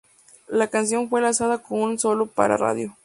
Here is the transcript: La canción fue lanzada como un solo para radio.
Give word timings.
La 0.47 0.65
canción 0.67 1.09
fue 1.09 1.21
lanzada 1.21 1.59
como 1.61 1.83
un 1.83 1.99
solo 1.99 2.25
para 2.25 2.57
radio. 2.57 2.97